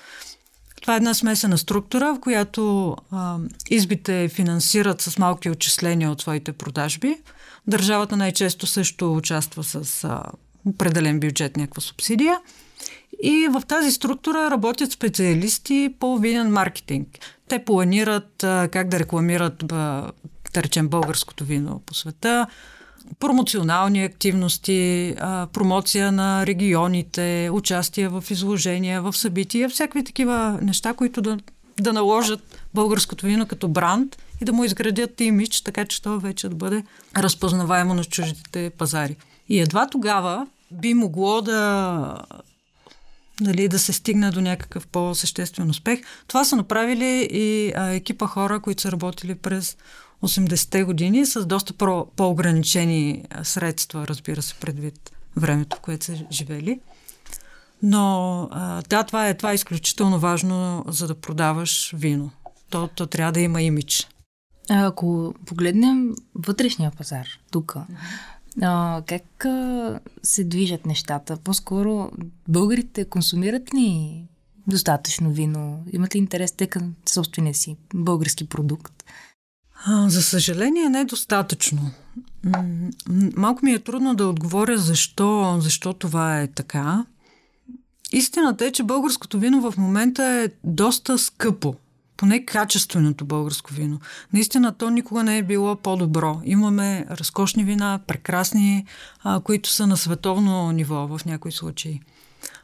Това 0.82 0.94
е 0.94 0.98
една 0.98 1.14
смесена 1.14 1.58
структура, 1.58 2.14
в 2.14 2.20
която 2.20 2.96
а, 3.12 3.38
избите 3.70 4.30
финансират 4.30 5.02
с 5.02 5.18
малки 5.18 5.50
отчисления 5.50 6.12
от 6.12 6.22
своите 6.22 6.52
продажби. 6.52 7.16
Държавата 7.68 8.18
най-често 8.18 8.68
също 8.68 9.14
участва 9.14 9.64
с 9.64 10.04
а, 10.04 10.24
определен 10.66 11.20
бюджет, 11.20 11.58
някаква 11.58 11.82
субсидия. 11.82 12.40
И 13.24 13.48
в 13.52 13.62
тази 13.68 13.92
структура 13.92 14.52
работят 14.52 14.92
специалисти 14.92 15.96
по 16.00 16.18
винен 16.18 16.52
маркетинг. 16.52 17.08
Те 17.48 17.66
планират 17.66 18.44
а, 18.44 18.70
как 18.72 18.88
да 18.88 19.00
рекламират, 19.00 19.58
да 19.68 20.12
речем, 20.56 20.88
българското 20.88 21.46
вино 21.46 21.82
по 21.86 21.94
света, 21.94 22.48
промоционални 23.20 24.04
активности, 24.04 25.14
промоция 25.54 26.12
на 26.12 26.46
регионите, 26.46 27.50
участие 27.54 28.08
в 28.08 28.24
изложения, 28.30 29.02
в 29.02 29.18
събития, 29.18 29.70
всякакви 29.70 30.04
такива 30.04 30.60
неща, 30.62 30.94
които 30.94 31.22
да, 31.22 31.38
да 31.80 31.94
наложат 31.94 32.60
българското 32.74 33.26
вино 33.26 33.46
като 33.46 33.68
бранд 33.68 34.18
и 34.42 34.46
да 34.46 34.54
му 34.54 34.64
изградят 34.64 35.22
имидж, 35.22 35.62
така 35.62 35.86
че 35.86 36.02
то 36.02 36.20
вече 36.20 36.50
да 36.50 36.56
бъде 36.56 36.84
разпознаваемо 37.18 37.94
на 37.94 38.04
чуждите 38.04 38.70
пазари. 38.78 39.16
И 39.50 39.60
едва 39.60 39.88
тогава 39.88 40.48
би 40.72 40.94
могло 40.94 41.42
да 41.42 42.18
нали, 43.42 43.68
да 43.68 43.80
се 43.80 43.94
стигне 43.94 44.32
до 44.32 44.42
някакъв 44.42 44.88
по-съществен 44.88 45.70
успех. 45.70 46.02
Това 46.28 46.46
са 46.46 46.56
направили 46.56 47.28
и 47.32 47.74
а, 47.76 47.88
екипа 47.88 48.28
хора, 48.28 48.60
които 48.60 48.82
са 48.82 48.92
работили 48.92 49.36
през 49.36 49.78
80-те 50.24 50.84
години 50.84 51.26
с 51.26 51.46
доста 51.46 51.74
по-ограничени 52.16 53.26
средства, 53.44 54.08
разбира 54.08 54.42
се, 54.42 54.56
предвид 54.56 55.12
времето, 55.38 55.78
в 55.78 55.80
което 55.80 56.06
са 56.06 56.26
живели. 56.32 56.80
Но 57.84 58.48
да, 58.90 59.04
това 59.04 59.28
е, 59.28 59.34
това 59.34 59.52
е 59.52 59.56
изключително 59.56 60.20
важно, 60.20 60.86
за 60.88 61.08
да 61.08 61.16
продаваш 61.16 61.94
вино. 61.96 62.32
То, 62.70 62.88
то 62.88 63.08
трябва 63.08 63.32
да 63.32 63.40
има 63.40 63.62
имидж. 63.62 64.08
А 64.70 64.86
ако 64.86 65.34
погледнем 65.46 66.16
вътрешния 66.36 66.92
пазар 66.98 67.28
тук, 67.52 67.76
как 69.06 69.46
а, 69.46 70.00
се 70.24 70.44
движат 70.44 70.86
нещата? 70.86 71.38
По-скоро 71.38 72.12
българите 72.48 73.06
консумират 73.06 73.74
ли 73.74 74.22
достатъчно 74.68 75.32
вино? 75.32 75.84
Имат 75.94 76.16
ли 76.16 76.20
интерес 76.20 76.52
те 76.52 76.68
към 76.68 76.94
собствения 77.10 77.54
си 77.54 77.78
български 77.94 78.50
продукт? 78.50 79.04
За 79.88 80.22
съжаление, 80.22 80.90
не 80.90 81.06
достатъчно. 81.06 81.92
Малко 83.38 83.66
ми 83.66 83.72
е 83.72 83.80
трудно 83.80 84.16
да 84.16 84.28
отговоря 84.28 84.78
защо, 84.78 85.58
защо 85.62 85.94
това 85.94 86.42
е 86.42 86.48
така. 86.48 87.06
Истината 88.12 88.66
е, 88.66 88.72
че 88.72 88.84
българското 88.84 89.40
вино 89.40 89.72
в 89.72 89.78
момента 89.78 90.26
е 90.26 90.50
доста 90.64 91.18
скъпо. 91.18 91.76
Поне 92.18 92.46
качественото 92.46 93.26
българско 93.26 93.74
вино. 93.74 94.00
Наистина 94.34 94.72
то 94.72 94.90
никога 94.90 95.24
не 95.24 95.38
е 95.38 95.44
било 95.44 95.76
по-добро. 95.76 96.42
Имаме 96.46 97.06
разкошни 97.12 97.64
вина, 97.64 98.00
прекрасни, 98.08 98.86
които 99.44 99.70
са 99.70 99.88
на 99.88 99.98
световно 99.98 100.72
ниво 100.72 101.08
в 101.08 101.26
някои 101.26 101.52
случаи. 101.52 102.02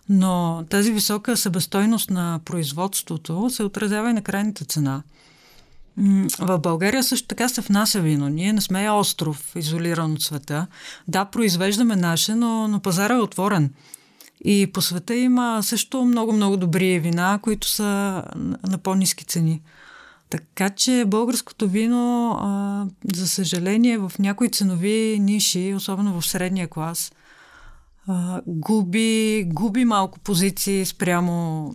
Но 0.09 0.63
тази 0.69 0.91
висока 0.91 1.37
себестойност 1.37 2.09
на 2.09 2.39
производството 2.45 3.49
се 3.49 3.63
отразява 3.63 4.09
и 4.09 4.13
на 4.13 4.21
крайната 4.21 4.65
цена. 4.65 5.03
В 6.39 6.59
България 6.59 7.03
също 7.03 7.27
така 7.27 7.49
се 7.49 7.61
внася 7.61 8.01
вино. 8.01 8.29
Ние 8.29 8.53
не 8.53 8.61
сме 8.61 8.91
остров, 8.91 9.55
изолиран 9.55 10.13
от 10.13 10.21
света. 10.21 10.67
Да, 11.07 11.25
произвеждаме 11.25 11.95
наше, 11.95 12.35
но, 12.35 12.67
но 12.67 12.79
пазара 12.79 13.13
е 13.13 13.19
отворен. 13.19 13.73
И 14.45 14.71
по 14.73 14.81
света 14.81 15.15
има 15.15 15.59
също 15.63 16.05
много-много 16.05 16.57
добри 16.57 16.99
вина, 16.99 17.39
които 17.41 17.67
са 17.67 18.23
на 18.67 18.77
по-низки 18.77 19.25
цени. 19.25 19.61
Така 20.29 20.69
че 20.69 21.05
българското 21.07 21.67
вино, 21.67 22.31
а, 22.31 22.85
за 23.13 23.27
съжаление, 23.27 23.97
в 23.97 24.11
някои 24.19 24.51
ценови 24.51 25.17
ниши, 25.21 25.73
особено 25.75 26.21
в 26.21 26.27
средния 26.27 26.67
клас, 26.67 27.11
а, 28.07 28.41
губи, 28.47 29.43
губи 29.47 29.85
малко 29.85 30.19
позиции 30.19 30.85
спрямо 30.85 31.73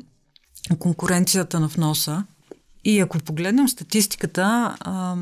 конкуренцията 0.78 1.60
на 1.60 1.68
вноса. 1.68 2.24
И 2.84 3.00
ако 3.00 3.18
погледнем 3.18 3.68
статистиката, 3.68 4.76
а, 4.80 5.16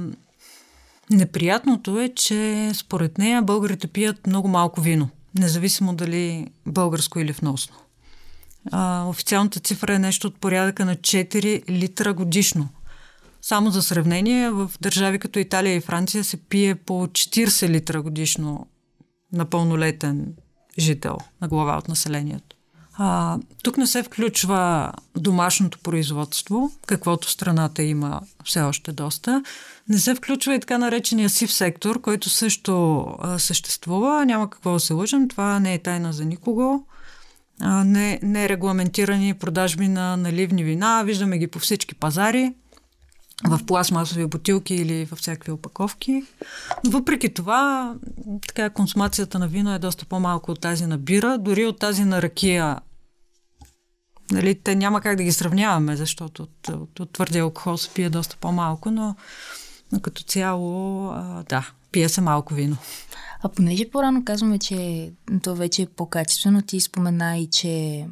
неприятното 1.11 2.01
е, 2.01 2.09
че 2.09 2.71
според 2.75 3.19
нея 3.19 3.43
българите 3.43 3.87
пият 3.87 4.27
много 4.27 4.49
малко 4.49 4.81
вино 4.81 5.09
независимо 5.39 5.95
дали 5.95 6.47
българско 6.67 7.21
или 7.21 7.33
вносно. 7.33 7.77
А, 8.73 9.05
официалната 9.09 9.61
цифра 9.61 9.95
е 9.95 9.99
нещо 9.99 10.27
от 10.27 10.37
порядъка 10.37 10.85
на 10.85 10.97
4 10.97 11.71
литра 11.71 12.15
годишно. 12.15 12.69
Само 13.43 13.71
за 13.71 13.83
сравнение, 13.83 14.51
в 14.51 14.71
държави 14.81 15.19
като 15.19 15.39
Италия 15.39 15.77
и 15.77 15.81
Франция 15.81 16.25
се 16.25 16.37
пие 16.37 16.75
по 16.75 17.07
40 17.07 17.69
литра 17.69 18.03
годишно 18.03 18.67
на 19.33 19.45
пълнолетен 19.45 20.35
жител 20.79 21.19
на 21.41 21.49
глава 21.49 21.79
от 21.79 21.89
населението. 21.89 22.50
А, 23.03 23.39
тук 23.63 23.77
не 23.77 23.87
се 23.87 24.03
включва 24.03 24.93
домашното 25.17 25.79
производство, 25.79 26.71
каквото 26.87 27.31
страната 27.31 27.83
има 27.83 28.21
все 28.45 28.61
още 28.61 28.93
доста. 28.93 29.43
Не 29.89 29.99
се 29.99 30.15
включва 30.15 30.55
и 30.55 30.61
така 30.61 30.79
наречения 30.79 31.31
сив 31.31 31.53
сектор, 31.53 32.01
който 32.01 32.31
също 32.31 33.05
а, 33.21 33.39
съществува. 33.39 34.25
Няма 34.27 34.51
какво 34.51 34.73
да 34.73 34.81
се 34.81 34.93
лъжим, 34.93 35.29
това 35.29 35.61
не 35.61 35.75
е 35.75 35.79
тайна 35.79 36.13
за 36.13 36.25
никого. 36.25 36.87
А, 37.61 37.85
не, 37.85 38.19
не 38.23 38.49
регламентирани 38.49 39.35
продажби 39.35 39.89
на 39.89 40.17
наливни 40.17 40.65
вина. 40.65 41.03
Виждаме 41.03 41.39
ги 41.39 41.47
по 41.47 41.59
всички 41.59 41.95
пазари 41.95 42.55
в 43.45 43.61
пластмасови 43.67 44.27
бутилки 44.27 44.75
или 44.75 45.05
в 45.05 45.17
всякакви 45.17 45.53
опаковки. 45.53 46.25
Но 46.85 46.91
въпреки 46.91 47.35
това, 47.35 47.95
така, 48.49 48.71
консумацията 48.71 49.39
на 49.39 49.49
вино 49.49 49.75
е 49.75 49.79
доста 49.79 50.05
по-малко 50.05 50.51
от 50.51 50.61
тази 50.61 50.87
на 50.87 50.99
бира, 50.99 51.39
дори 51.39 51.67
от 51.67 51.79
тази 51.79 52.05
на 52.05 52.23
ракия 52.23 52.79
Нали, 54.31 54.55
те 54.55 54.77
няма 54.77 55.01
как 55.01 55.17
да 55.17 55.23
ги 55.23 55.33
сравняваме, 55.33 55.97
защото 55.97 56.43
от, 56.43 56.69
от, 56.69 57.01
от 57.01 57.13
твърдия 57.13 57.43
алкохол 57.43 57.77
се 57.77 57.91
пие 57.91 58.11
доста 58.11 58.37
по-малко, 58.37 58.91
но, 58.91 59.17
но 59.93 60.01
като 60.01 60.23
цяло, 60.23 61.07
а, 61.09 61.45
да, 61.49 61.71
пие 61.93 62.09
се 62.09 62.21
малко 62.21 62.55
вино. 62.55 62.77
А 63.43 63.49
понеже 63.49 63.91
по-рано 63.91 64.25
казваме, 64.25 64.59
че 64.59 65.11
то 65.43 65.55
вече 65.55 65.83
е 65.83 65.87
по-качествено, 65.87 66.63
ти 66.63 66.81
спомена 66.81 67.39
и, 67.39 67.51
че 67.51 68.07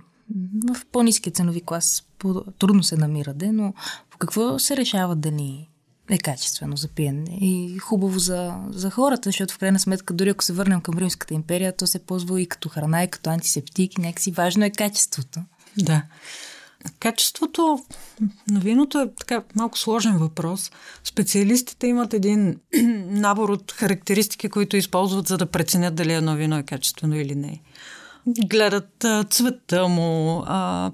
в 0.74 0.86
по-низкия 0.92 1.32
ценови 1.32 1.60
клас 1.60 2.04
трудно 2.58 2.82
се 2.82 2.96
намирате, 2.96 3.52
но 3.52 3.74
по 4.10 4.18
какво 4.18 4.58
се 4.58 4.76
решава 4.76 5.16
дали 5.16 5.68
е 6.10 6.18
качествено 6.18 6.76
за 6.76 6.88
пиене 6.88 7.38
и 7.40 7.78
хубаво 7.78 8.18
за, 8.18 8.54
за 8.70 8.90
хората, 8.90 9.28
защото 9.28 9.54
в 9.54 9.58
крайна 9.58 9.78
сметка, 9.78 10.14
дори 10.14 10.28
ако 10.28 10.44
се 10.44 10.52
върнем 10.52 10.80
към 10.80 10.98
Римската 10.98 11.34
империя, 11.34 11.76
то 11.76 11.86
се 11.86 11.98
ползва 11.98 12.40
и 12.40 12.46
като 12.46 12.68
храна, 12.68 13.04
и 13.04 13.10
като 13.10 13.30
антисептик, 13.30 13.98
някакси 13.98 14.30
важно 14.30 14.64
е 14.64 14.70
качеството. 14.70 15.40
Да. 15.78 16.02
Качеството 17.00 17.84
на 18.50 18.60
виното 18.60 19.00
е 19.00 19.10
така 19.18 19.42
малко 19.54 19.78
сложен 19.78 20.18
въпрос. 20.18 20.70
Специалистите 21.04 21.86
имат 21.86 22.14
един 22.14 22.60
набор 23.06 23.48
от 23.48 23.72
характеристики, 23.72 24.48
които 24.48 24.76
използват, 24.76 25.28
за 25.28 25.38
да 25.38 25.46
преценят 25.46 25.94
дали 25.94 26.12
едно 26.12 26.34
вино 26.34 26.58
е 26.58 26.62
качествено 26.62 27.16
или 27.16 27.34
не. 27.34 27.60
Гледат 28.26 29.04
цвета 29.30 29.88
му, 29.88 30.44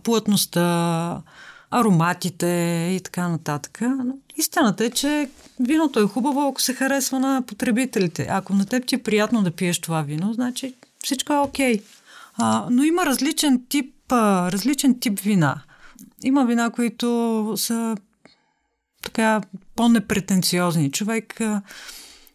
плътността, 0.02 1.22
ароматите 1.70 2.46
и 2.96 3.00
така 3.00 3.28
нататък. 3.28 3.80
Истината 4.36 4.84
е, 4.84 4.90
че 4.90 5.28
виното 5.60 6.00
е 6.00 6.06
хубаво, 6.06 6.48
ако 6.48 6.60
се 6.60 6.74
харесва 6.74 7.20
на 7.20 7.42
потребителите. 7.46 8.26
Ако 8.30 8.54
на 8.54 8.66
теб 8.66 8.86
ти 8.86 8.94
е 8.94 9.02
приятно 9.02 9.42
да 9.42 9.50
пиеш 9.50 9.78
това 9.78 10.02
вино, 10.02 10.32
значи 10.32 10.74
всичко 11.04 11.32
е 11.32 11.38
окей. 11.38 11.78
Okay. 11.78 11.82
но 12.70 12.84
има 12.84 13.06
различен 13.06 13.62
тип 13.68 13.93
различен 14.12 15.00
тип 15.00 15.20
вина. 15.20 15.62
Има 16.24 16.46
вина, 16.46 16.70
които 16.70 17.52
са 17.56 17.96
така 19.02 19.40
по-непретенциозни. 19.76 20.90
Човек 20.90 21.40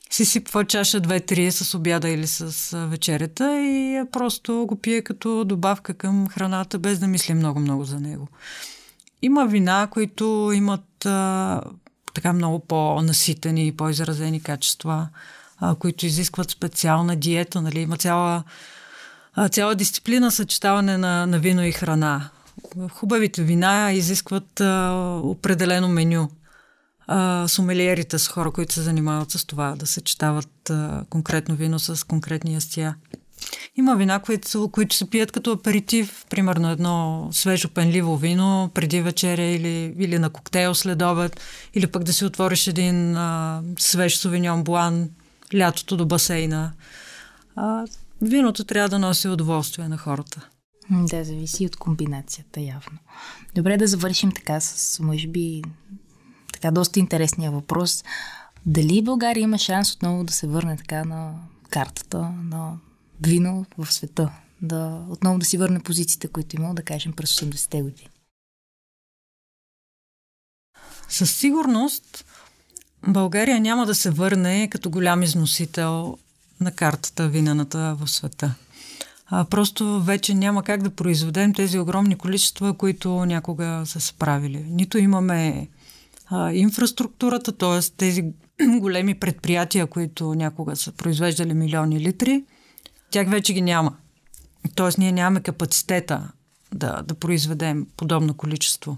си 0.09 0.25
сипва 0.25 0.65
чаша 0.65 1.01
2-3 1.01 1.49
с 1.49 1.75
обяда 1.75 2.09
или 2.09 2.27
с 2.27 2.77
вечерята 2.87 3.61
и 3.61 4.03
просто 4.11 4.65
го 4.67 4.75
пие 4.75 5.01
като 5.01 5.43
добавка 5.43 5.93
към 5.93 6.27
храната, 6.27 6.79
без 6.79 6.99
да 6.99 7.07
мисли 7.07 7.33
много-много 7.33 7.83
за 7.83 7.99
него. 7.99 8.27
Има 9.21 9.45
вина, 9.45 9.87
които 9.91 10.51
имат 10.55 11.05
а, 11.05 11.61
така 12.13 12.33
много 12.33 12.59
по-наситени 12.59 13.67
и 13.67 13.71
по-изразени 13.71 14.41
качества, 14.41 15.07
а, 15.57 15.75
които 15.75 16.05
изискват 16.05 16.51
специална 16.51 17.15
диета. 17.15 17.61
Нали? 17.61 17.79
Има 17.79 17.97
цяла 17.97 18.43
цяла 19.51 19.75
дисциплина 19.75 20.31
съчетаване 20.31 20.97
на, 20.97 21.25
на 21.25 21.39
вино 21.39 21.65
и 21.65 21.71
храна. 21.71 22.29
Хубавите 22.91 23.43
вина 23.43 23.91
изискват 23.91 24.61
а, 24.61 24.91
определено 25.23 25.89
меню. 25.89 26.29
А, 27.07 27.47
сумелиерите 27.47 28.19
са 28.19 28.31
хора, 28.31 28.51
които 28.51 28.73
се 28.73 28.81
занимават 28.81 29.31
с 29.31 29.45
това, 29.45 29.75
да 29.75 29.87
съчетават 29.87 30.69
а, 30.69 31.03
конкретно 31.09 31.55
вино 31.55 31.79
с 31.79 32.07
конкретни 32.07 32.53
ястия. 32.53 32.95
Има 33.75 33.95
вина, 33.95 34.19
които, 34.19 34.69
които 34.71 34.95
се 34.95 35.09
пият 35.09 35.31
като 35.31 35.51
аперитив, 35.51 36.25
примерно 36.29 36.71
едно 36.71 37.27
свежо 37.31 37.69
пенливо 37.69 38.17
вино 38.17 38.71
преди 38.73 39.01
вечеря 39.01 39.43
или, 39.43 39.95
или 39.97 40.19
на 40.19 40.29
коктейл 40.29 40.75
след 40.75 41.01
обед, 41.01 41.39
или 41.73 41.87
пък 41.87 42.03
да 42.03 42.13
си 42.13 42.25
отвориш 42.25 42.67
един 42.67 43.15
а, 43.15 43.61
свеж 43.77 44.17
сувеньон 44.17 44.63
блан 44.63 45.09
лятото 45.55 45.97
до 45.97 46.05
басейна. 46.05 46.71
А, 47.55 47.85
виното 48.21 48.63
трябва 48.63 48.89
да 48.89 48.99
носи 48.99 49.27
удоволствие 49.27 49.87
на 49.87 49.97
хората. 49.97 50.49
Да, 50.89 51.23
зависи 51.23 51.65
от 51.65 51.75
комбинацията, 51.75 52.61
явно. 52.61 52.97
Добре 53.55 53.77
да 53.77 53.87
завършим 53.87 54.31
така 54.31 54.59
с, 54.59 54.99
може 54.99 55.27
би, 55.27 55.61
така 56.53 56.71
доста 56.71 56.99
интересния 56.99 57.51
въпрос. 57.51 58.03
Дали 58.65 59.01
България 59.01 59.41
има 59.41 59.57
шанс 59.57 59.93
отново 59.93 60.23
да 60.23 60.33
се 60.33 60.47
върне 60.47 60.77
така 60.77 61.03
на 61.03 61.33
картата 61.69 62.19
на 62.43 62.77
вино 63.21 63.65
в 63.77 63.93
света? 63.93 64.31
Да 64.61 65.05
отново 65.09 65.39
да 65.39 65.45
си 65.45 65.57
върне 65.57 65.79
позициите, 65.79 66.27
които 66.27 66.55
имал, 66.55 66.73
да 66.73 66.83
кажем, 66.83 67.13
през 67.13 67.39
80-те 67.39 67.81
години? 67.81 68.09
Със 71.09 71.35
сигурност 71.35 72.25
България 73.07 73.59
няма 73.59 73.85
да 73.85 73.95
се 73.95 74.09
върне 74.09 74.69
като 74.71 74.89
голям 74.89 75.23
износител 75.23 76.17
на 76.61 76.71
картата 76.71 77.27
винената 77.27 77.95
в 77.99 78.07
света. 78.07 78.55
А, 79.27 79.45
просто 79.45 80.01
вече 80.01 80.33
няма 80.33 80.63
как 80.63 80.83
да 80.83 80.89
произведем 80.89 81.53
тези 81.53 81.79
огромни 81.79 82.15
количества, 82.15 82.73
които 82.73 83.25
някога 83.25 83.81
са 83.85 83.99
се 83.99 84.13
правили. 84.13 84.65
Нито 84.69 84.97
имаме 84.97 85.67
а, 86.27 86.53
инфраструктурата, 86.53 87.51
т.е. 87.51 87.79
тези 87.97 88.23
големи 88.79 89.15
предприятия, 89.15 89.87
които 89.87 90.35
някога 90.35 90.75
са 90.75 90.91
произвеждали 90.91 91.53
милиони 91.53 91.99
литри, 91.99 92.43
тях 93.11 93.29
вече 93.29 93.53
ги 93.53 93.61
няма. 93.61 93.93
Т.е. 94.75 94.89
ние 94.97 95.11
нямаме 95.11 95.41
капацитета 95.41 96.31
да, 96.73 97.01
да 97.01 97.13
произведем 97.13 97.87
подобно 97.97 98.33
количество. 98.33 98.97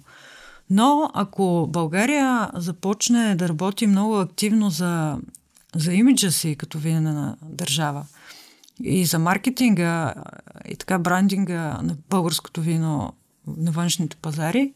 Но 0.70 1.12
ако 1.14 1.68
България 1.70 2.52
започне 2.54 3.36
да 3.36 3.50
работи 3.50 3.88
много 3.88 4.20
активно 4.20 4.70
за 4.70 5.18
за 5.76 5.94
имиджа 5.94 6.32
си 6.32 6.56
като 6.56 6.78
винена 6.78 7.38
държава 7.44 8.06
и 8.84 9.06
за 9.06 9.20
маркетинга 9.20 10.14
и 10.70 10.76
така 10.76 11.00
брандинга 11.00 11.80
на 11.82 11.96
българското 12.10 12.62
вино 12.62 13.14
на 13.58 13.72
външните 13.72 14.16
пазари. 14.16 14.74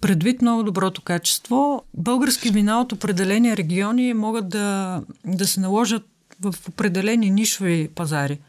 Предвид 0.00 0.42
много 0.42 0.62
доброто 0.62 1.02
качество, 1.02 1.82
български 1.94 2.50
вина 2.50 2.80
от 2.80 2.92
определени 2.92 3.56
региони 3.56 4.14
могат 4.14 4.48
да, 4.48 5.02
да 5.24 5.46
се 5.46 5.60
наложат 5.60 6.06
в 6.40 6.54
определени 6.68 7.30
нишови 7.30 7.90
пазари. 7.94 8.40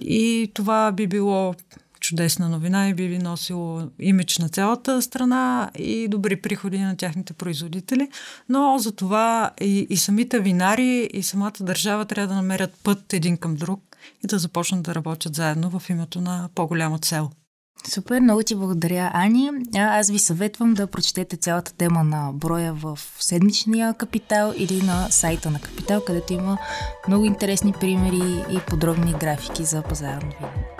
И 0.00 0.50
това 0.54 0.92
би 0.92 1.06
било 1.06 1.54
чудесна 2.10 2.48
новина 2.48 2.88
и 2.88 2.94
би 2.94 3.06
ви 3.06 3.18
носило 3.18 3.82
имидж 3.98 4.38
на 4.38 4.48
цялата 4.48 5.02
страна 5.02 5.70
и 5.78 6.08
добри 6.08 6.36
приходи 6.36 6.78
на 6.78 6.96
тяхните 6.96 7.32
производители. 7.32 8.08
Но 8.48 8.78
за 8.78 8.92
това 8.92 9.50
и, 9.60 9.86
и 9.90 9.96
самите 9.96 10.40
винари, 10.40 11.10
и 11.12 11.22
самата 11.22 11.52
държава 11.60 12.04
трябва 12.04 12.28
да 12.28 12.34
намерят 12.34 12.74
път 12.84 13.12
един 13.12 13.36
към 13.36 13.54
друг 13.54 13.80
и 14.24 14.26
да 14.26 14.38
започнат 14.38 14.82
да 14.82 14.94
работят 14.94 15.34
заедно 15.34 15.70
в 15.70 15.90
името 15.90 16.20
на 16.20 16.48
по-голяма 16.54 16.98
цел. 16.98 17.30
Супер, 17.88 18.20
много 18.20 18.42
ти 18.42 18.54
благодаря, 18.54 19.10
Ани. 19.14 19.50
А, 19.74 19.98
аз 19.98 20.10
ви 20.10 20.18
съветвам 20.18 20.74
да 20.74 20.86
прочетете 20.86 21.36
цялата 21.36 21.74
тема 21.74 22.04
на 22.04 22.30
броя 22.34 22.72
в 22.72 22.98
седмичния 23.20 23.94
Капитал 23.94 24.52
или 24.56 24.82
на 24.82 25.10
сайта 25.10 25.50
на 25.50 25.60
Капитал, 25.60 26.02
където 26.06 26.32
има 26.32 26.58
много 27.08 27.24
интересни 27.24 27.72
примери 27.80 28.44
и 28.50 28.60
подробни 28.68 29.12
графики 29.12 29.64
за 29.64 29.82
пазарно 29.82 30.32
вино. 30.40 30.79